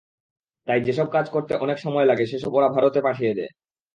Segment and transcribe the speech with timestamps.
[0.67, 3.51] তাই যেসব কাজ করতে অনেক সময় লাগে, সেসব ওরা ভারতে পাঠিয়ে দেয়।